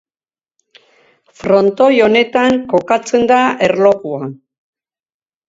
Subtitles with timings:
[1.41, 4.33] Frontoi honetan kokatzen da erlojua.